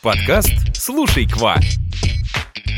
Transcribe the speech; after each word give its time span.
Подкаст 0.00 0.52
«Слушай, 0.74 1.26
quoi». 1.26 1.56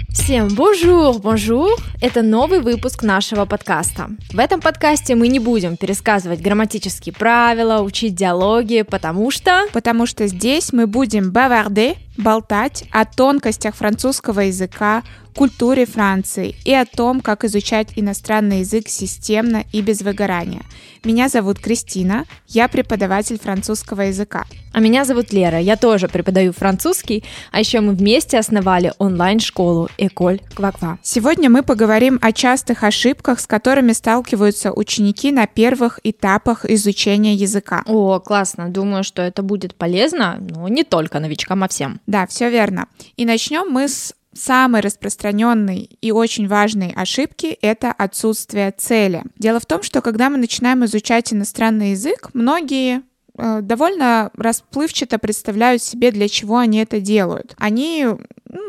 Всем 0.08 0.48
bonjour, 0.48 1.18
bonjour! 1.18 1.76
Это 2.00 2.22
новый 2.22 2.60
выпуск 2.60 3.02
нашего 3.02 3.44
подкаста. 3.44 4.08
В 4.32 4.38
этом 4.38 4.62
подкасте 4.62 5.14
мы 5.14 5.28
не 5.28 5.38
будем 5.38 5.76
пересказывать 5.76 6.40
грамматические 6.40 7.12
правила, 7.12 7.82
учить 7.82 8.14
диалоги, 8.14 8.82
потому 8.82 9.30
что... 9.30 9.66
Потому 9.74 10.06
что 10.06 10.26
здесь 10.28 10.72
мы 10.72 10.86
будем 10.86 11.30
bavarder, 11.30 11.96
болтать 12.20 12.84
о 12.92 13.04
тонкостях 13.04 13.74
французского 13.74 14.40
языка, 14.40 15.02
культуре 15.34 15.86
Франции 15.86 16.54
и 16.64 16.74
о 16.74 16.84
том, 16.84 17.20
как 17.20 17.44
изучать 17.44 17.88
иностранный 17.96 18.60
язык 18.60 18.88
системно 18.88 19.64
и 19.72 19.80
без 19.80 20.02
выгорания. 20.02 20.62
Меня 21.04 21.28
зовут 21.28 21.58
Кристина, 21.58 22.26
я 22.46 22.68
преподаватель 22.68 23.38
французского 23.38 24.02
языка. 24.02 24.44
А 24.72 24.80
меня 24.80 25.04
зовут 25.04 25.32
Лера, 25.32 25.58
я 25.58 25.76
тоже 25.76 26.08
преподаю 26.08 26.52
французский, 26.52 27.24
а 27.50 27.58
еще 27.58 27.80
мы 27.80 27.94
вместе 27.94 28.38
основали 28.38 28.92
онлайн-школу 28.98 29.88
Эколь 29.98 30.40
Кваква. 30.54 30.98
Сегодня 31.02 31.48
мы 31.48 31.62
поговорим 31.62 32.18
о 32.22 32.32
частых 32.32 32.84
ошибках, 32.84 33.40
с 33.40 33.46
которыми 33.46 33.92
сталкиваются 33.92 34.72
ученики 34.72 35.32
на 35.32 35.46
первых 35.46 36.00
этапах 36.04 36.64
изучения 36.66 37.34
языка. 37.34 37.82
О, 37.86 38.20
классно, 38.20 38.68
думаю, 38.68 39.02
что 39.02 39.22
это 39.22 39.42
будет 39.42 39.74
полезно, 39.74 40.36
но 40.38 40.68
не 40.68 40.84
только 40.84 41.18
новичкам, 41.18 41.64
а 41.64 41.68
всем. 41.68 42.00
Да, 42.10 42.26
все 42.26 42.50
верно. 42.50 42.88
И 43.16 43.24
начнем 43.24 43.70
мы 43.70 43.86
с 43.86 44.12
самой 44.32 44.80
распространенной 44.80 45.88
и 46.00 46.10
очень 46.10 46.48
важной 46.48 46.90
ошибки– 46.90 47.46
это 47.62 47.92
отсутствие 47.92 48.72
цели. 48.76 49.22
Дело 49.38 49.60
в 49.60 49.66
том, 49.66 49.84
что 49.84 50.00
когда 50.02 50.28
мы 50.28 50.36
начинаем 50.36 50.84
изучать 50.86 51.32
иностранный 51.32 51.92
язык, 51.92 52.30
многие 52.32 53.02
э, 53.38 53.60
довольно 53.62 54.32
расплывчато 54.36 55.20
представляют 55.20 55.82
себе, 55.82 56.10
для 56.10 56.28
чего 56.28 56.58
они 56.58 56.78
это 56.78 57.00
делают. 57.00 57.54
Они 57.58 58.06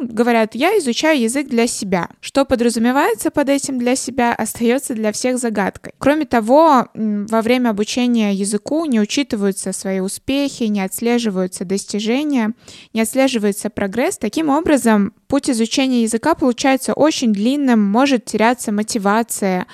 говорят, 0.02 0.56
я 0.56 0.78
изучаю 0.78 1.22
язык 1.22 1.48
для 1.48 1.68
себя. 1.68 2.10
Что 2.20 2.46
подразумевается 2.46 3.32
под 3.32 3.50
этим 3.50 3.80
для 3.80 3.96
себя, 3.96 4.34
остается 4.34 4.94
для 4.94 5.12
всех 5.12 5.38
загадкой. 5.38 5.94
Кроме 5.98 6.26
того, 6.26 6.88
во 6.94 7.42
время 7.42 7.70
обучения 7.70 8.34
языку 8.34 8.86
не 8.86 9.00
учитываются 9.00 9.74
свои 9.74 10.00
успехи, 10.00 10.64
не 10.64 10.82
отслеживаются 10.82 11.66
достижения, 11.66 12.54
не 12.94 13.02
отслеживается 13.02 13.70
прогресс. 13.70 14.18
Таким 14.18 14.50
образом, 14.50 15.14
путь 15.28 15.50
изучения 15.50 16.04
языка 16.04 16.36
получается 16.36 16.94
очень 16.94 17.34
длинным, 17.34 17.82
может 17.82 18.26
теряться 18.26 18.72
мотивация. 18.72 19.68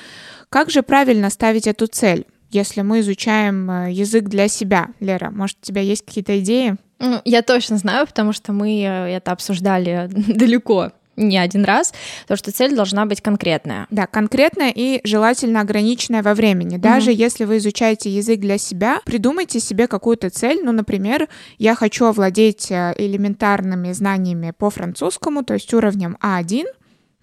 Как 0.49 0.69
же 0.69 0.83
правильно 0.83 1.29
ставить 1.29 1.67
эту 1.67 1.87
цель? 1.87 2.25
Если 2.49 2.81
мы 2.81 3.01
изучаем 3.01 3.69
э, 3.69 3.91
язык 3.91 4.25
для 4.25 4.47
себя. 4.47 4.89
Лера, 4.99 5.31
может, 5.31 5.57
у 5.61 5.65
тебя 5.65 5.81
есть 5.81 6.05
какие-то 6.05 6.39
идеи? 6.39 6.75
Ну, 6.99 7.21
я 7.25 7.41
точно 7.41 7.77
знаю, 7.77 8.07
потому 8.07 8.33
что 8.33 8.53
мы 8.53 8.81
э, 8.81 9.15
это 9.15 9.31
обсуждали 9.31 10.09
далеко 10.11 10.91
не 11.17 11.37
один 11.37 11.65
раз, 11.65 11.93
то 12.27 12.35
что 12.35 12.51
цель 12.51 12.75
должна 12.75 13.05
быть 13.05 13.21
конкретная. 13.21 13.87
Да, 13.89 14.05
конкретная 14.05 14.71
и 14.73 15.01
желательно 15.03 15.61
ограниченная 15.61 16.23
во 16.23 16.33
времени. 16.33 16.77
Даже 16.77 17.11
mm-hmm. 17.11 17.15
если 17.15 17.45
вы 17.45 17.57
изучаете 17.57 18.09
язык 18.09 18.39
для 18.39 18.57
себя, 18.57 19.01
придумайте 19.03 19.59
себе 19.59 19.87
какую-то 19.87 20.29
цель. 20.29 20.61
Ну, 20.63 20.71
например, 20.71 21.27
я 21.57 21.75
хочу 21.75 22.05
овладеть 22.05 22.71
э, 22.71 22.93
элементарными 22.97 23.91
знаниями 23.91 24.53
по 24.57 24.69
французскому, 24.69 25.43
то 25.43 25.55
есть 25.55 25.73
уровнем 25.73 26.17
А1, 26.21 26.65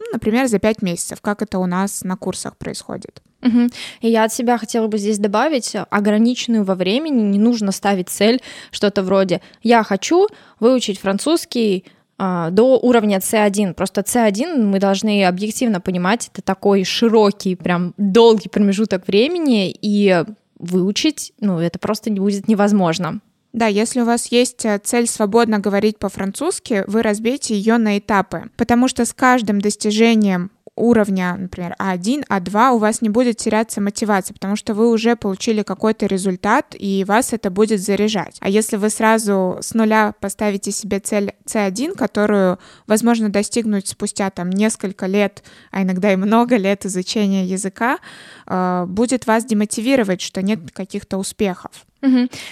ну, 0.00 0.06
например, 0.12 0.48
за 0.48 0.58
5 0.58 0.82
месяцев, 0.82 1.20
как 1.20 1.40
это 1.40 1.58
у 1.58 1.66
нас 1.66 2.02
на 2.02 2.16
курсах 2.16 2.56
происходит. 2.56 3.22
Угу. 3.44 3.68
И 4.00 4.08
я 4.08 4.24
от 4.24 4.32
себя 4.32 4.58
хотела 4.58 4.86
бы 4.86 4.98
здесь 4.98 5.18
добавить 5.18 5.76
ограниченную 5.90 6.64
во 6.64 6.74
времени, 6.74 7.22
не 7.22 7.38
нужно 7.38 7.72
ставить 7.72 8.08
цель, 8.08 8.40
что-то 8.70 9.02
вроде 9.02 9.40
«я 9.62 9.82
хочу 9.82 10.28
выучить 10.60 10.98
французский 10.98 11.84
а, 12.16 12.50
до 12.50 12.78
уровня 12.78 13.18
C1. 13.18 13.74
Просто 13.74 14.02
C1 14.02 14.62
мы 14.62 14.78
должны 14.78 15.24
объективно 15.24 15.80
понимать, 15.80 16.30
это 16.32 16.42
такой 16.42 16.84
широкий, 16.84 17.56
прям 17.56 17.92
долгий 17.98 18.48
промежуток 18.48 19.06
времени, 19.06 19.70
и 19.70 20.24
выучить, 20.58 21.32
ну, 21.40 21.58
это 21.58 21.78
просто 21.78 22.10
не 22.10 22.20
будет 22.20 22.48
невозможно. 22.48 23.20
Да, 23.52 23.66
если 23.66 24.00
у 24.00 24.04
вас 24.04 24.32
есть 24.32 24.64
э, 24.64 24.80
цель 24.82 25.06
свободно 25.06 25.60
говорить 25.60 25.98
по-французски, 25.98 26.82
вы 26.88 27.02
разбейте 27.02 27.54
ее 27.54 27.78
на 27.78 27.98
этапы, 27.98 28.50
потому 28.56 28.88
что 28.88 29.04
с 29.04 29.12
каждым 29.12 29.60
достижением 29.60 30.50
уровня, 30.76 31.36
например, 31.38 31.74
А1, 31.78 32.26
А2, 32.28 32.70
у 32.72 32.78
вас 32.78 33.00
не 33.00 33.08
будет 33.08 33.36
теряться 33.36 33.80
мотивация, 33.80 34.34
потому 34.34 34.56
что 34.56 34.74
вы 34.74 34.90
уже 34.90 35.16
получили 35.16 35.62
какой-то 35.62 36.06
результат, 36.06 36.74
и 36.78 37.04
вас 37.06 37.32
это 37.32 37.50
будет 37.50 37.80
заряжать. 37.80 38.36
А 38.40 38.48
если 38.48 38.76
вы 38.76 38.90
сразу 38.90 39.58
с 39.60 39.74
нуля 39.74 40.14
поставите 40.20 40.72
себе 40.72 41.00
цель 41.00 41.34
C1, 41.46 41.96
которую 41.96 42.58
возможно 42.86 43.28
достигнуть 43.28 43.88
спустя 43.88 44.30
там 44.30 44.50
несколько 44.50 45.06
лет, 45.06 45.44
а 45.70 45.82
иногда 45.82 46.12
и 46.12 46.16
много 46.16 46.56
лет 46.56 46.84
изучения 46.86 47.44
языка, 47.44 47.98
э, 48.46 48.84
будет 48.86 49.26
вас 49.26 49.44
демотивировать, 49.44 50.20
что 50.20 50.42
нет 50.42 50.60
каких-то 50.72 51.18
успехов. 51.18 51.70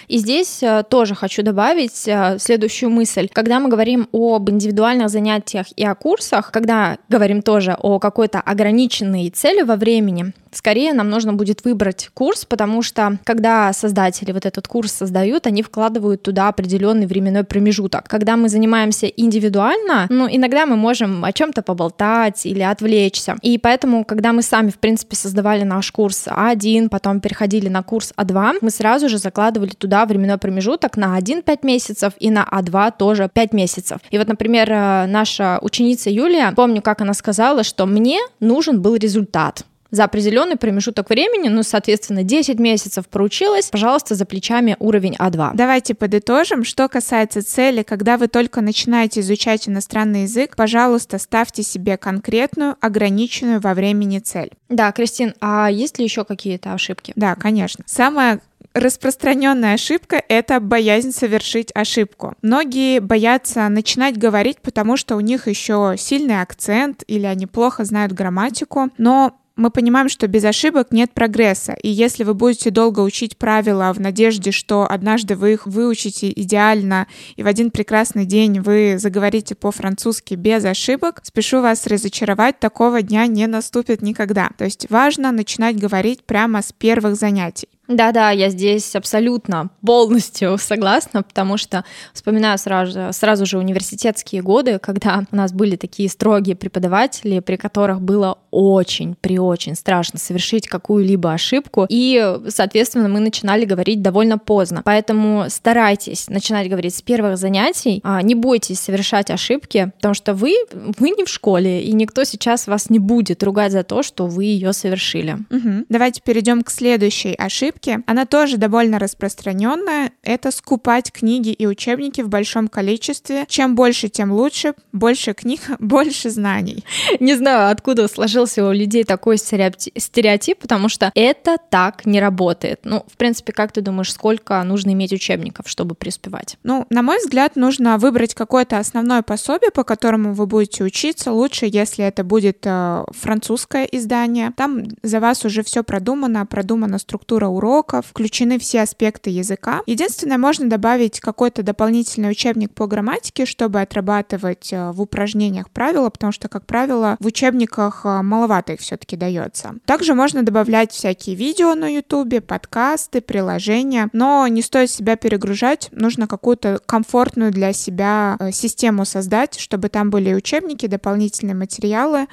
И 0.09 0.19
здесь 0.19 0.63
э, 0.63 0.83
тоже 0.89 1.15
хочу 1.15 1.43
добавить 1.43 2.07
э, 2.07 2.39
следующую 2.39 2.91
мысль. 2.91 3.29
Когда 3.33 3.61
мы 3.61 3.69
говорим 3.69 4.09
об 4.13 4.51
индивидуальных 4.51 5.11
занятиях 5.11 5.67
и 5.77 5.85
о 5.85 5.95
курсах, 5.95 6.51
когда 6.51 6.97
говорим 7.09 7.43
тоже 7.43 7.77
о 7.79 7.99
какой-то 7.99 8.41
ограниченной 8.41 9.29
цели 9.31 9.63
во 9.63 9.77
времени, 9.77 10.33
скорее 10.53 10.93
нам 10.93 11.11
нужно 11.11 11.33
будет 11.33 11.65
выбрать 11.65 12.11
курс, 12.15 12.45
потому 12.45 12.83
что 12.83 13.19
когда 13.25 13.73
создатели 13.73 14.33
вот 14.33 14.47
этот 14.47 14.69
курс 14.69 14.93
создают, 14.93 15.47
они 15.47 15.63
вкладывают 15.63 16.23
туда 16.23 16.49
определенный 16.49 17.07
временной 17.07 17.45
промежуток. 17.45 18.09
Когда 18.09 18.37
мы 18.37 18.49
занимаемся 18.49 19.07
индивидуально, 19.07 20.07
ну, 20.09 20.29
иногда 20.31 20.67
мы 20.67 20.77
можем 20.77 21.25
о 21.25 21.33
чем-то 21.33 21.63
поболтать 21.63 22.47
или 22.47 22.61
отвлечься. 22.61 23.37
И 23.43 23.59
поэтому, 23.59 24.05
когда 24.05 24.33
мы 24.33 24.43
сами, 24.43 24.71
в 24.71 24.79
принципе, 24.79 25.17
создавали 25.17 25.63
наш 25.63 25.82
курс 25.91 26.29
А1, 26.29 26.89
потом 26.89 27.21
переходили 27.21 27.69
на 27.69 27.83
курс 27.83 28.13
А2, 28.17 28.59
мы 28.61 28.71
сразу 28.71 29.09
же 29.09 29.19
закладывали 29.19 29.71
туда 29.71 30.07
временной 30.07 30.39
промежуток 30.39 30.97
на 30.97 31.17
1 31.17 31.43
5 31.43 31.65
месяцев 31.65 32.13
и 32.19 32.31
на 32.31 32.47
А2 32.51 32.93
тоже 32.99 33.31
5 33.33 33.53
месяцев. 33.53 33.99
И 34.11 34.19
вот, 34.19 34.29
например, 34.29 34.71
э, 34.71 35.07
наша 35.07 35.59
ученица 35.63 36.11
Юлия, 36.11 36.53
помню, 36.53 36.83
как 36.83 37.01
она 37.01 37.15
сказала, 37.15 37.65
что 37.65 37.87
мне 37.87 38.19
нужен 38.41 38.81
был 38.81 38.95
результат 38.97 39.65
за 39.93 40.05
определенный 40.05 40.57
промежуток 40.57 41.11
времени, 41.11 41.49
ну, 41.49 41.63
соответственно, 41.63 42.25
10 42.25 42.59
месяцев 42.59 43.07
проучилась, 43.09 43.69
пожалуйста, 43.71 44.15
за 44.15 44.25
плечами 44.25 44.75
уровень 44.81 45.15
А2. 45.17 45.53
Давайте 45.55 45.95
подытожим. 45.95 46.65
Что 46.65 46.89
касается 46.89 47.45
цели, 47.45 47.83
когда 47.83 48.17
вы 48.17 48.27
только 48.27 48.63
начинаете 48.63 49.21
изучать 49.21 49.69
иностранный 49.69 50.23
язык, 50.23 50.57
пожалуйста, 50.57 51.19
ставьте 51.19 51.63
себе 51.63 51.99
конкретную, 51.99 52.77
ограниченную 52.81 53.61
во 53.61 53.75
времени 53.75 54.19
цель. 54.19 54.51
Да, 54.71 54.91
Кристин, 54.93 55.35
а 55.41 55.71
есть 55.71 55.99
ли 55.99 56.05
еще 56.05 56.25
какие-то 56.25 56.73
ошибки? 56.73 57.13
Да, 57.15 57.35
конечно. 57.35 57.85
Самое 57.87 58.41
распространенная 58.75 59.75
ошибка— 59.75 60.23
это 60.29 60.59
боязнь 60.61 61.13
совершить 61.13 61.71
ошибку. 61.75 62.35
Многие 62.41 63.01
боятся 63.01 63.69
начинать 63.69 64.17
говорить, 64.17 64.63
потому 64.63 64.97
что 64.97 65.17
у 65.17 65.21
них 65.21 65.49
еще 65.49 65.97
сильный 65.99 66.41
акцент 66.41 67.05
или 67.07 67.27
они 67.27 67.47
плохо 67.47 67.85
знают 67.85 68.13
грамматику, 68.13 68.89
но 68.97 69.37
мы 69.57 69.71
понимаем, 69.71 70.09
что 70.09 70.27
без 70.29 70.45
ошибок 70.45 70.89
нет 70.93 71.13
прогресса. 71.13 71.75
И 71.83 71.89
если 71.89 72.25
вы 72.25 72.35
будете 72.35 72.71
долго 72.71 73.01
учить 73.01 73.37
правила 73.37 73.93
в 73.93 74.01
надежде, 74.01 74.51
что 74.51 74.87
однажды 74.89 75.37
вы 75.37 75.53
их 75.53 75.67
выучите 75.67 76.33
идеально, 76.35 77.07
и 77.37 77.43
в 77.43 77.47
один 77.47 77.71
прекрасный 77.71 78.25
день 78.25 78.61
вы 78.61 78.97
заговорите 78.99 79.55
по-французски 79.55 80.35
без 80.35 80.65
ошибок, 80.65 81.21
спешу 81.23 81.61
вас 81.61 81.87
разочаровать, 81.87 82.59
такого 82.59 83.03
дня 83.03 83.27
не 83.27 83.47
наступит 83.47 84.03
никогда. 84.03 84.51
То 84.57 84.65
есть 84.65 84.89
важно 84.91 85.33
начинать 85.33 85.79
говорить 85.79 86.25
прямо 86.25 86.63
с 86.63 86.73
первых 86.73 87.17
занятий. 87.17 87.69
Да-да, 87.89 88.31
я 88.31 88.49
здесь 88.49 88.95
абсолютно 88.95 89.71
полностью 89.85 90.57
согласна, 90.59 91.23
потому 91.23 91.57
что 91.57 91.85
вспоминаю 92.13 92.59
сразу, 92.59 93.13
сразу 93.13 93.45
же 93.45 93.59
университетские 93.59 94.43
годы, 94.43 94.79
когда 94.79 95.25
у 95.31 95.37
нас 95.37 95.53
были 95.53 95.77
такие 95.77 96.09
строгие 96.09 96.55
преподаватели, 96.55 97.41
при 97.41 97.57
которых 97.57 98.01
было 98.01 98.39
очень, 98.51 99.17
при 99.21 99.39
очень 99.39 99.75
страшно 99.75 100.19
совершить 100.19 100.69
какую-либо 100.69 101.33
ошибку, 101.33 101.87
и, 101.89 102.39
соответственно, 102.49 103.09
мы 103.09 103.19
начинали 103.19 103.65
говорить 103.65 104.01
довольно 104.01 104.39
поздно. 104.39 104.83
Поэтому 104.85 105.47
старайтесь 105.49 106.29
начинать 106.29 106.69
говорить 106.69 106.95
с 106.95 107.03
первых 107.03 107.37
занятий, 107.37 108.01
а, 108.05 108.23
не 108.23 108.35
бойтесь 108.35 108.79
совершать 108.79 109.31
ошибки, 109.31 109.91
потому 109.97 110.15
что 110.15 110.35
вы, 110.35 110.55
вы 110.73 111.11
не 111.11 111.25
в 111.25 111.29
школе, 111.29 111.83
и 111.83 111.93
никто 111.93 112.25
сейчас 112.25 112.67
вас 112.69 112.91
не 112.91 112.99
будет 112.99 113.43
ругать 113.43 113.73
за 113.73 113.83
то, 113.83 114.03
что 114.03 114.27
вы 114.27 114.45
ее 114.45 114.73
совершили. 114.73 115.39
Угу. 115.51 115.87
Давайте 115.89 116.21
перейдем 116.21 116.63
к 116.63 116.71
следующей 116.71 117.35
ошибке 117.35 117.72
ошибки, 117.73 118.03
она 118.07 118.27
тоже 118.27 118.57
довольно 118.57 118.99
распространенная, 118.99 120.13
это 120.23 120.51
скупать 120.51 121.13
книги 121.13 121.51
и 121.51 121.67
учебники 121.67 122.21
в 122.21 122.29
большом 122.29 122.69
количестве. 122.69 123.45
Чем 123.49 123.75
больше, 123.75 124.09
тем 124.09 124.33
лучше. 124.33 124.75
Больше 124.93 125.33
книг, 125.35 125.61
больше 125.79 126.31
знаний. 126.31 126.85
Не 127.21 127.35
знаю, 127.35 127.71
откуда 127.71 128.09
сложился 128.09 128.67
у 128.67 128.73
людей 128.73 129.05
такой 129.05 129.39
стереотип, 129.39 130.59
потому 130.59 130.89
что 130.89 131.11
это 131.15 131.57
так 131.71 132.07
не 132.07 132.21
работает. 132.21 132.81
Ну, 132.85 133.05
в 133.13 133.17
принципе, 133.17 133.53
как 133.53 133.73
ты 133.73 133.81
думаешь, 133.81 134.13
сколько 134.13 134.63
нужно 134.63 134.91
иметь 134.93 135.13
учебников, 135.13 135.69
чтобы 135.69 135.95
преуспевать? 135.95 136.57
Ну, 136.63 136.87
на 136.91 137.03
мой 137.03 137.19
взгляд, 137.19 137.57
нужно 137.57 137.99
выбрать 137.99 138.35
какое-то 138.35 138.79
основное 138.79 139.23
пособие, 139.23 139.71
по 139.71 139.85
которому 139.85 140.35
вы 140.35 140.47
будете 140.47 140.85
учиться. 140.85 141.33
Лучше, 141.33 141.67
если 141.71 142.05
это 142.05 142.25
будет 142.25 142.59
э, 142.65 143.05
французское 143.11 143.85
издание. 143.85 144.53
Там 144.57 144.85
за 145.03 145.21
вас 145.21 145.45
уже 145.45 145.63
все 145.63 145.83
продумано, 145.83 146.47
продумана 146.47 146.99
структура 146.99 147.49
уроков, 147.63 148.07
включены 148.07 148.59
все 148.59 148.83
аспекты 148.83 149.31
языка. 149.31 149.83
Единственное, 149.87 150.39
можно 150.39 150.69
добавить 150.69 151.21
какой-то 151.21 151.63
дополнительный 151.63 152.31
учебник 152.31 152.75
по 152.75 152.87
грамматике, 152.87 153.47
чтобы 153.47 153.81
отрабатывать 153.81 154.73
э, 154.73 154.91
в 154.91 155.01
упражнениях 155.01 155.71
правила, 155.71 156.11
потому 156.11 156.33
что, 156.33 156.49
как 156.49 156.67
правило, 156.67 157.17
в 157.21 157.27
учебниках 157.27 158.03
э, 158.05 158.23
маловато 158.23 158.73
их 158.73 158.81
все-таки 158.81 159.17
дается. 159.17 159.77
Также 159.85 160.15
можно 160.15 160.43
добавлять 160.43 160.93
всякие 160.93 161.37
видео 161.37 161.75
на 161.75 161.89
YouTube, 161.89 162.45
подкасты, 162.45 163.21
приложения, 163.21 164.09
но 164.13 164.47
не 164.49 164.63
стоит 164.63 164.91
себя 164.91 165.17
перегружать, 165.17 165.89
нужно 165.93 166.27
какую-то 166.27 166.81
комфортную 166.85 167.53
для 167.53 167.73
себя 167.73 168.37
э, 168.41 168.51
систему 168.51 169.05
создать, 169.05 169.59
чтобы 169.59 169.89
там 169.89 170.11
были 170.11 170.35
учебники, 170.35 170.87
дополнительные 170.87 171.55
материалы, 171.55 172.27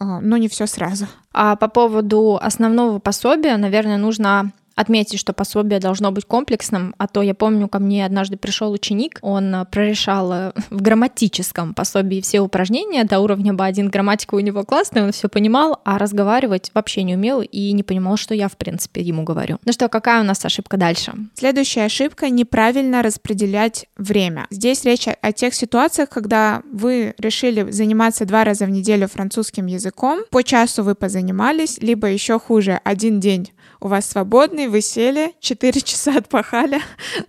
но 0.00 0.36
не 0.36 0.48
все 0.48 0.66
сразу. 0.66 1.06
А 1.32 1.54
по 1.54 1.68
поводу 1.68 2.36
основного 2.42 2.98
пособия, 2.98 3.56
наверное, 3.56 3.96
нужно 3.96 4.52
отметить, 4.74 5.18
что 5.18 5.32
пособие 5.32 5.80
должно 5.80 6.10
быть 6.10 6.24
комплексным, 6.24 6.94
а 6.98 7.06
то 7.06 7.22
я 7.22 7.34
помню, 7.34 7.68
ко 7.68 7.78
мне 7.78 8.04
однажды 8.04 8.36
пришел 8.36 8.72
ученик, 8.72 9.18
он 9.22 9.54
э, 9.54 9.64
прорешал 9.66 10.32
э, 10.32 10.52
в 10.70 10.82
грамматическом 10.82 11.74
пособии 11.74 12.20
все 12.20 12.40
упражнения 12.40 13.04
до 13.04 13.20
уровня 13.20 13.52
B1, 13.52 13.90
грамматика 13.90 14.34
у 14.34 14.40
него 14.40 14.64
классная, 14.64 15.04
он 15.04 15.12
все 15.12 15.28
понимал, 15.28 15.80
а 15.84 15.98
разговаривать 15.98 16.70
вообще 16.74 17.02
не 17.02 17.14
умел 17.14 17.40
и 17.40 17.72
не 17.72 17.82
понимал, 17.82 18.16
что 18.16 18.34
я, 18.34 18.48
в 18.48 18.56
принципе, 18.56 19.00
ему 19.02 19.22
говорю. 19.24 19.58
Ну 19.64 19.72
что, 19.72 19.88
какая 19.88 20.20
у 20.20 20.24
нас 20.24 20.44
ошибка 20.44 20.76
дальше? 20.76 21.12
Следующая 21.34 21.84
ошибка— 21.84 22.28
неправильно 22.30 23.02
распределять 23.02 23.86
время. 23.96 24.46
Здесь 24.50 24.84
речь 24.84 25.06
о 25.20 25.32
тех 25.32 25.54
ситуациях, 25.54 26.08
когда 26.08 26.62
вы 26.72 27.14
решили 27.18 27.70
заниматься 27.70 28.24
два 28.24 28.44
раза 28.44 28.66
в 28.66 28.70
неделю 28.70 29.08
французским 29.08 29.66
языком, 29.66 30.20
по 30.30 30.42
часу 30.42 30.82
вы 30.82 30.94
позанимались, 30.94 31.78
либо 31.80 32.08
еще 32.08 32.38
хуже, 32.38 32.80
один 32.84 33.20
день 33.20 33.50
у 33.80 33.88
вас 33.88 34.08
свободный, 34.08 34.63
вы 34.68 34.80
сели, 34.80 35.32
4 35.40 35.80
часа 35.80 36.12
отпахали, 36.18 36.80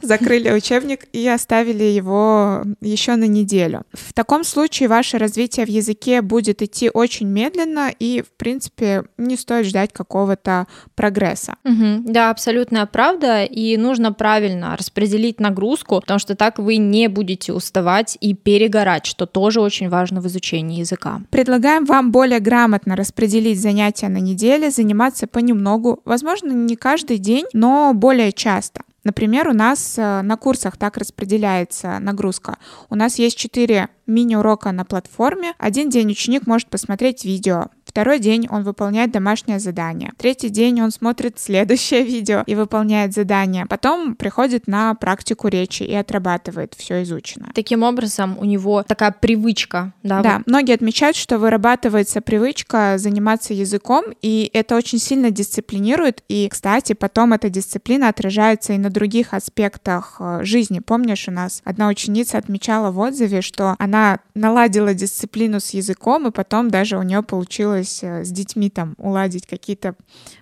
закрыли 0.01 0.51
учебник 0.51 1.05
и 1.13 1.27
оставили 1.27 1.83
его 1.83 2.63
еще 2.81 3.15
на 3.15 3.25
неделю. 3.25 3.83
В 3.93 4.13
таком 4.13 4.43
случае 4.43 4.89
ваше 4.89 5.17
развитие 5.17 5.65
в 5.65 5.69
языке 5.69 6.21
будет 6.21 6.61
идти 6.61 6.89
очень 6.93 7.27
медленно 7.27 7.91
и, 7.97 8.21
в 8.21 8.31
принципе, 8.37 9.03
не 9.17 9.37
стоит 9.37 9.65
ждать 9.65 9.93
какого-то 9.93 10.67
прогресса. 10.95 11.55
Угу. 11.63 12.11
Да, 12.11 12.29
абсолютная 12.29 12.85
правда, 12.85 13.43
и 13.43 13.77
нужно 13.77 14.13
правильно 14.13 14.75
распределить 14.77 15.39
нагрузку, 15.39 16.01
потому 16.01 16.19
что 16.19 16.35
так 16.35 16.59
вы 16.59 16.77
не 16.77 17.07
будете 17.07 17.53
уставать 17.53 18.17
и 18.21 18.33
перегорать, 18.33 19.05
что 19.05 19.25
тоже 19.25 19.61
очень 19.61 19.89
важно 19.89 20.21
в 20.21 20.27
изучении 20.27 20.79
языка. 20.79 21.21
Предлагаем 21.29 21.85
вам 21.85 22.11
более 22.11 22.39
грамотно 22.39 22.95
распределить 22.95 23.61
занятия 23.61 24.09
на 24.09 24.19
неделе, 24.19 24.69
заниматься 24.69 25.27
понемногу, 25.27 26.01
возможно, 26.05 26.51
не 26.51 26.75
каждый 26.75 27.17
день, 27.25 27.45
но 27.53 27.91
более 27.93 28.31
часто. 28.31 28.81
Например, 29.03 29.47
у 29.49 29.53
нас 29.53 29.97
э, 29.97 30.21
на 30.21 30.35
курсах 30.35 30.77
так 30.77 30.97
распределяется 30.97 31.99
нагрузка. 31.99 32.57
У 32.89 32.95
нас 32.95 33.19
есть 33.19 33.37
четыре 33.37 33.89
мини-урока 34.07 34.71
на 34.71 34.83
платформе. 34.83 35.53
Один 35.59 35.89
день 35.89 36.11
ученик 36.11 36.47
может 36.47 36.69
посмотреть 36.69 37.25
видео, 37.25 37.67
Второй 37.95 38.19
день 38.19 38.45
он 38.51 38.63
выполняет 38.63 39.13
домашнее 39.13 39.57
задание. 39.57 40.11
Третий 40.17 40.49
день 40.49 40.81
он 40.81 40.91
смотрит 40.91 41.39
следующее 41.39 42.03
видео 42.03 42.43
и 42.45 42.53
выполняет 42.53 43.13
задание. 43.13 43.65
Потом 43.67 44.15
приходит 44.15 44.67
на 44.67 44.95
практику 44.95 45.47
речи 45.47 45.83
и 45.83 45.93
отрабатывает 45.93 46.73
все 46.77 47.03
изученное. 47.03 47.51
Таким 47.55 47.83
образом, 47.83 48.37
у 48.37 48.43
него 48.43 48.83
такая 48.83 49.11
привычка, 49.13 49.93
да? 50.03 50.21
Да, 50.21 50.37
вот. 50.39 50.47
многие 50.47 50.73
отмечают, 50.73 51.15
что 51.15 51.39
вырабатывается 51.39 52.19
привычка 52.19 52.95
заниматься 52.97 53.53
языком, 53.53 54.03
и 54.21 54.51
это 54.53 54.75
очень 54.75 54.99
сильно 54.99 55.31
дисциплинирует. 55.31 56.21
И, 56.27 56.49
кстати, 56.49 56.91
потом 56.91 57.31
эта 57.31 57.49
дисциплина 57.49 58.09
отражается 58.09 58.73
и 58.73 58.77
на 58.77 58.89
других 58.89 59.33
аспектах 59.33 60.17
э, 60.19 60.39
жизни. 60.43 60.79
Помнишь, 60.79 61.29
у 61.29 61.31
нас 61.31 61.61
одна 61.63 61.87
ученица 61.87 62.39
отмечала 62.39 62.91
в 62.91 62.99
отзыве, 62.99 63.41
что 63.41 63.77
она 63.79 64.19
наладила 64.33 64.93
дисциплину 64.93 65.61
с 65.61 65.69
языком, 65.69 66.27
и 66.27 66.31
потом 66.31 66.69
даже 66.69 66.97
у 66.97 67.01
нее 67.01 67.23
получилось 67.23 67.84
получилось 67.85 68.03
э, 68.03 68.23
с 68.23 68.31
детьми 68.31 68.69
там 68.69 68.95
уладить 68.97 69.45
какие-то 69.47 69.95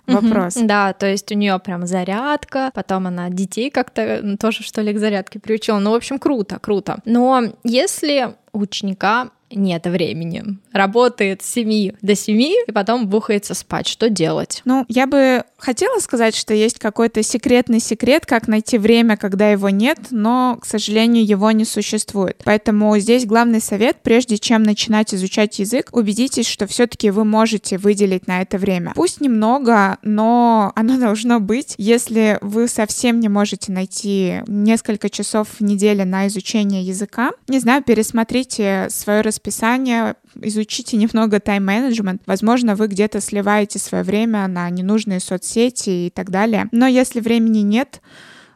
вопросы. 0.06 0.64
Да, 0.64 0.92
то 0.92 1.06
есть 1.06 1.30
у 1.32 1.34
нее 1.34 1.58
прям 1.58 1.86
зарядка, 1.86 2.70
потом 2.74 3.06
она 3.06 3.30
детей 3.30 3.70
как-то 3.70 4.36
тоже 4.40 4.62
что 4.62 4.82
ли 4.82 4.92
к 4.92 4.98
зарядке 4.98 5.38
приучила. 5.38 5.78
Ну, 5.78 5.90
в 5.90 5.94
общем, 5.94 6.18
круто, 6.18 6.58
круто. 6.58 7.00
Но 7.04 7.42
если 7.64 8.34
у 8.52 8.60
ученика 8.60 9.30
нет 9.50 9.86
времени. 9.86 10.58
Работает 10.72 11.42
с 11.42 11.52
7 11.52 11.92
до 12.02 12.14
7 12.14 12.40
и 12.66 12.72
потом 12.72 13.06
бухается 13.06 13.54
спать. 13.54 13.86
Что 13.86 14.08
делать? 14.08 14.62
Ну, 14.64 14.84
я 14.88 15.06
бы 15.06 15.44
хотела 15.64 15.98
сказать, 16.00 16.36
что 16.36 16.54
есть 16.54 16.78
какой-то 16.78 17.22
секретный 17.22 17.80
секрет, 17.80 18.26
как 18.26 18.48
найти 18.48 18.78
время, 18.78 19.16
когда 19.16 19.50
его 19.50 19.70
нет, 19.70 19.98
но, 20.10 20.58
к 20.60 20.66
сожалению, 20.66 21.24
его 21.24 21.50
не 21.50 21.64
существует. 21.64 22.42
Поэтому 22.44 22.96
здесь 22.98 23.26
главный 23.26 23.60
совет, 23.60 23.96
прежде 24.02 24.38
чем 24.38 24.62
начинать 24.62 25.14
изучать 25.14 25.58
язык, 25.58 25.88
убедитесь, 25.92 26.46
что 26.46 26.66
все-таки 26.66 27.10
вы 27.10 27.24
можете 27.24 27.78
выделить 27.78 28.26
на 28.26 28.42
это 28.42 28.58
время. 28.58 28.92
Пусть 28.94 29.20
немного, 29.20 29.98
но 30.02 30.72
оно 30.74 30.98
должно 30.98 31.40
быть. 31.40 31.74
Если 31.78 32.38
вы 32.42 32.68
совсем 32.68 33.20
не 33.20 33.28
можете 33.28 33.72
найти 33.72 34.42
несколько 34.46 35.08
часов 35.08 35.48
в 35.58 35.60
неделю 35.62 36.04
на 36.04 36.26
изучение 36.26 36.82
языка, 36.82 37.32
не 37.48 37.58
знаю, 37.58 37.82
пересмотрите 37.82 38.88
свое 38.90 39.22
расписание, 39.22 40.16
изучите 40.40 40.96
немного 40.96 41.40
тайм-менеджмент. 41.40 42.22
Возможно, 42.26 42.74
вы 42.76 42.88
где-то 42.88 43.20
сливаете 43.20 43.78
свое 43.78 44.04
время 44.04 44.46
на 44.48 44.68
ненужные 44.70 45.20
соцсети 45.20 46.06
и 46.06 46.10
так 46.10 46.30
далее. 46.30 46.68
Но 46.72 46.86
если 46.86 47.20
времени 47.20 47.60
нет, 47.60 48.00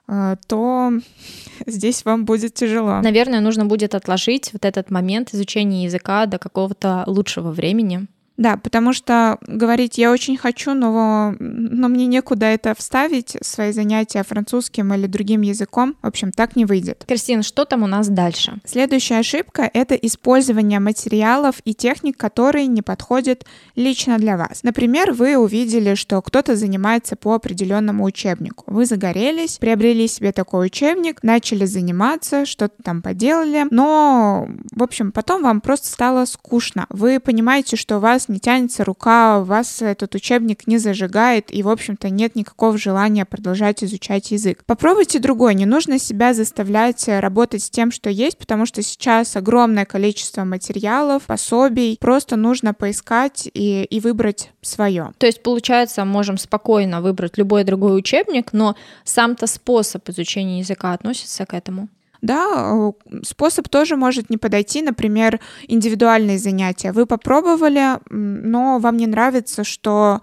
э, 0.08 0.36
то 0.46 0.92
здесь 1.66 2.04
вам 2.04 2.25
будет 2.25 2.54
тяжело. 2.54 3.00
Наверное, 3.00 3.40
нужно 3.40 3.66
будет 3.66 3.94
отложить 3.94 4.52
вот 4.52 4.64
этот 4.64 4.90
момент 4.90 5.34
изучения 5.34 5.84
языка 5.84 6.26
до 6.26 6.38
какого-то 6.38 7.04
лучшего 7.06 7.50
времени. 7.50 8.06
Да, 8.38 8.56
потому 8.56 8.93
что 8.93 9.38
говорить 9.43 9.99
я 9.99 10.12
очень 10.12 10.37
хочу, 10.37 10.73
но, 10.73 11.35
но 11.40 11.88
мне 11.88 12.06
некуда 12.06 12.46
это 12.46 12.73
вставить, 12.79 13.37
свои 13.43 13.73
занятия 13.73 14.23
французским 14.23 14.94
или 14.94 15.08
другим 15.08 15.40
языком. 15.40 15.96
В 16.02 16.06
общем, 16.06 16.31
так 16.31 16.55
не 16.55 16.64
выйдет. 16.64 17.05
Кристина, 17.06 17.43
что 17.43 17.64
там 17.64 17.82
у 17.82 17.88
нас 17.88 18.08
дальше? 18.08 18.61
Следующая 18.64 19.19
ошибка— 19.19 19.69
это 19.75 19.97
использование 19.97 20.78
материалов 20.78 21.57
и 21.64 21.75
техник, 21.75 22.16
которые 22.16 22.68
не 22.68 22.80
подходят 22.80 23.45
лично 23.75 24.18
для 24.18 24.37
вас. 24.37 24.62
Например, 24.62 25.12
вы 25.12 25.37
увидели, 25.37 25.97
что 25.97 26.23
кто-то 26.23 26.54
занимается 26.54 27.16
по 27.16 27.35
определенному 27.35 28.04
учебнику. 28.04 28.64
Вы 28.68 28.87
загорелись, 28.87 29.59
приобрели 29.59 30.07
себе 30.07 30.30
такой 30.30 30.66
учебник, 30.66 31.25
начали 31.25 31.64
заниматься, 31.64 32.47
что-то 32.47 32.80
там 32.85 33.02
поделали, 33.02 33.66
но, 33.73 34.49
в 34.71 34.83
общем, 34.85 35.11
потом 35.11 35.42
вам 35.42 35.61
просто 35.61 35.88
стало 35.88 36.25
скучно. 36.25 36.87
Вы 36.88 37.18
понимаете, 37.18 37.75
что 37.75 37.97
у 37.97 38.00
вас 38.00 38.27
не 38.28 38.40
тянется 38.40 38.85
рука, 38.85 39.40
вас 39.40 39.82
этот 39.82 40.14
учебник 40.14 40.66
не 40.66 40.78
зажигает, 40.78 41.52
и, 41.52 41.62
в 41.62 41.68
общем-то, 41.68 42.11
нет 42.11 42.37
никакого 42.37 42.78
желания 42.78 43.25
продолжать 43.25 43.82
изучать 43.85 44.30
язык. 44.30 44.64
Попробуйте 44.64 45.18
другой, 45.18 45.54
не 45.54 45.66
нужно 45.66 45.99
себя 45.99 46.35
заставлять 46.35 47.06
работать 47.08 47.62
с 47.62 47.70
тем, 47.70 47.90
что 47.90 48.11
есть, 48.11 48.38
потому 48.38 48.66
что 48.66 48.82
сейчас 48.82 49.37
огромное 49.37 49.85
количество 49.85 50.44
материалов, 50.44 51.25
пособий, 51.25 51.97
просто 52.00 52.37
нужно 52.37 52.75
поискать 52.75 53.49
и, 53.52 53.85
и 53.85 54.00
выбрать 54.00 54.50
свое. 54.62 55.12
То 55.18 55.26
есть, 55.26 55.42
получается, 55.42 56.04
можем 56.04 56.38
спокойно 56.38 57.00
выбрать 57.00 57.38
любой 57.38 57.64
другой 57.64 57.99
учебник, 57.99 58.52
но 58.52 58.76
сам-то 59.04 59.47
способ 59.47 60.08
изучения 60.08 60.61
языка 60.61 60.92
относится 60.92 61.47
к 61.47 61.54
этому? 61.54 61.88
Да, 62.20 62.92
способ 63.22 63.68
тоже 63.68 63.96
может 63.96 64.28
не 64.30 64.38
подойти, 64.38 64.82
например, 64.82 65.40
индивидуальные 65.68 66.38
занятия. 66.38 66.92
Вы 66.92 67.06
попробовали, 67.06 67.98
но 68.10 68.78
вам 68.78 68.96
не 68.96 69.06
нравится, 69.06 69.62
что 69.64 70.20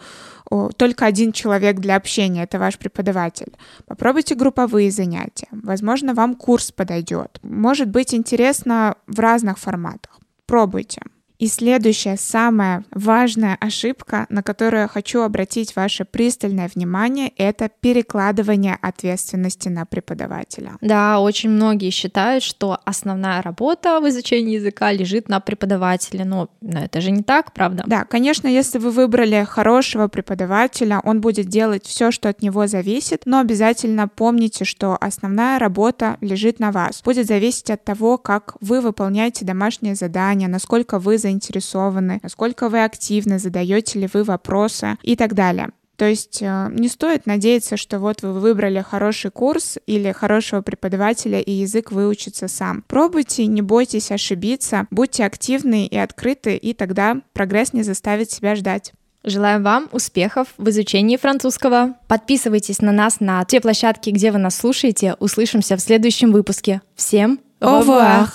только 0.77 1.05
один 1.05 1.31
человек 1.31 1.79
для 1.79 1.95
общения, 1.95 2.43
это 2.43 2.59
ваш 2.59 2.77
преподаватель. 2.77 3.53
Попробуйте 3.87 4.35
групповые 4.35 4.91
занятия. 4.91 5.47
Возможно, 5.51 6.13
вам 6.13 6.35
курс 6.35 6.71
подойдет. 6.71 7.39
Может 7.41 7.89
быть 7.89 8.13
интересно 8.13 8.95
в 9.07 9.19
разных 9.19 9.57
форматах. 9.57 10.19
Пробуйте. 10.45 11.01
И 11.37 11.47
следующая, 11.47 12.17
самая 12.17 12.83
важная 12.91 13.57
ошибка, 13.59 14.25
на 14.29 14.41
которую 14.41 14.83
я 14.83 14.87
хочу 14.87 15.21
обратить 15.21 15.75
ваше 15.75 16.05
пристальное 16.05 16.69
внимание, 16.73 17.31
это 17.37 17.69
перекладывание 17.79 18.77
ответственности 18.81 19.67
на 19.69 19.85
преподавателя. 19.85 20.77
Да, 20.81 21.19
очень 21.19 21.49
многие 21.49 21.89
считают, 21.89 22.43
что 22.43 22.79
основная 22.85 23.41
работа 23.41 23.99
в 23.99 24.07
изучении 24.09 24.55
языка 24.55 24.91
лежит 24.91 25.27
на 25.27 25.39
преподавателе, 25.39 26.25
но, 26.25 26.49
но 26.61 26.79
это 26.79 27.01
же 27.01 27.11
не 27.11 27.23
так, 27.23 27.53
правда? 27.53 27.83
Да, 27.85 28.05
конечно, 28.05 28.47
если 28.47 28.77
вы 28.77 28.91
выбрали 28.91 29.45
хорошего 29.47 30.07
преподавателя, 30.07 31.01
он 31.03 31.21
будет 31.21 31.47
делать 31.47 31.85
все, 31.85 32.11
что 32.11 32.29
от 32.29 32.41
него 32.41 32.67
зависит, 32.67 33.23
но 33.25 33.39
обязательно 33.39 34.07
помните, 34.07 34.63
что 34.63 34.97
основная 34.99 35.59
работа 35.59 36.17
лежит 36.21 36.59
на 36.59 36.71
вас. 36.71 37.01
Будет 37.03 37.27
зависеть 37.27 37.69
от 37.69 37.83
того, 37.83 38.17
как 38.17 38.55
вы 38.61 38.81
выполняете 38.81 39.43
домашние 39.45 39.95
задания, 39.95 40.47
насколько 40.47 40.99
вы 40.99 41.17
заинтересованы, 41.25 42.19
насколько 42.21 42.69
вы 42.69 42.83
активны, 42.83 43.39
задаете 43.39 43.99
ли 43.99 44.09
вы 44.13 44.23
вопросы 44.23 44.97
и 45.01 45.15
так 45.15 45.33
далее. 45.33 45.69
То 45.95 46.05
есть 46.05 46.39
э, 46.41 46.69
не 46.71 46.87
стоит 46.87 47.25
надеяться, 47.25 47.77
что 47.77 47.99
вот 47.99 48.21
вы 48.21 48.33
выбрали 48.33 48.81
хороший 48.81 49.31
курс 49.31 49.77
или 49.87 50.11
хорошего 50.11 50.61
преподавателя, 50.61 51.39
и 51.39 51.51
язык 51.51 51.91
выучится 51.91 52.47
сам. 52.47 52.83
Пробуйте, 52.87 53.47
не 53.47 53.61
бойтесь 53.61 54.11
ошибиться, 54.11 54.87
будьте 54.91 55.25
активны 55.25 55.87
и 55.87 55.97
открыты, 55.97 56.57
и 56.57 56.73
тогда 56.73 57.21
прогресс 57.33 57.73
не 57.73 57.81
заставит 57.81 58.29
себя 58.29 58.55
ждать. 58.55 58.93
Желаем 59.23 59.63
вам 59.63 59.89
успехов 59.91 60.49
в 60.57 60.69
изучении 60.69 61.17
французского. 61.17 61.95
Подписывайтесь 62.07 62.81
на 62.81 62.91
нас 62.91 63.19
на 63.19 63.43
те 63.45 63.59
площадки, 63.59 64.11
где 64.11 64.31
вы 64.31 64.37
нас 64.37 64.55
слушаете. 64.55 65.15
Услышимся 65.19 65.77
в 65.77 65.81
следующем 65.81 66.31
выпуске. 66.31 66.81
Всем 66.95 67.39
au 67.61 67.81
revoir! 67.81 68.29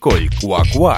Quoi 0.00 0.96